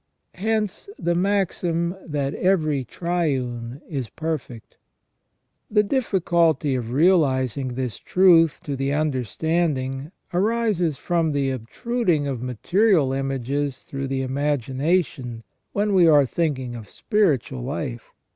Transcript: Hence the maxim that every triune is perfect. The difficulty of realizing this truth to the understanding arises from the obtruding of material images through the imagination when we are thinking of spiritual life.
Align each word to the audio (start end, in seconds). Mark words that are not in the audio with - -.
Hence 0.33 0.89
the 0.97 1.13
maxim 1.13 1.95
that 2.03 2.33
every 2.33 2.83
triune 2.83 3.81
is 3.87 4.09
perfect. 4.09 4.77
The 5.69 5.83
difficulty 5.83 6.73
of 6.73 6.89
realizing 6.91 7.75
this 7.75 7.97
truth 7.97 8.61
to 8.63 8.75
the 8.75 8.93
understanding 8.93 10.11
arises 10.33 10.97
from 10.97 11.33
the 11.33 11.51
obtruding 11.51 12.25
of 12.25 12.41
material 12.41 13.13
images 13.13 13.83
through 13.83 14.07
the 14.07 14.23
imagination 14.23 15.43
when 15.71 15.93
we 15.93 16.07
are 16.07 16.25
thinking 16.25 16.73
of 16.75 16.89
spiritual 16.89 17.61
life. 17.61 18.11